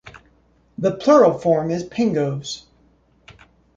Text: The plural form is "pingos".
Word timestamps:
The 0.79 0.95
plural 0.95 1.37
form 1.37 1.69
is 1.69 1.83
"pingos". 1.83 2.63